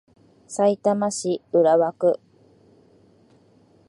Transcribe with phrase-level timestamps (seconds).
[0.47, 2.19] さいたま市浦和区